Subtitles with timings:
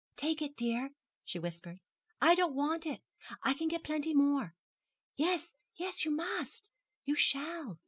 [0.15, 1.79] 'Take it, dear,' she whispered;
[2.21, 3.03] 'I don't want it,
[3.43, 4.55] I can get plenty more.
[5.15, 6.71] Yes, yes, you must;
[7.05, 7.77] you shall.